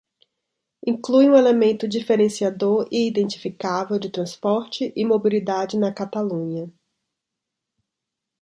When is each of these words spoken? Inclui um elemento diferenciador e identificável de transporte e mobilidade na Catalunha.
Inclui 0.87 1.29
um 1.29 1.35
elemento 1.37 1.87
diferenciador 1.87 2.87
e 2.91 3.05
identificável 3.07 3.99
de 3.99 4.09
transporte 4.09 4.91
e 4.95 5.05
mobilidade 5.05 5.77
na 5.77 5.93
Catalunha. 5.93 6.73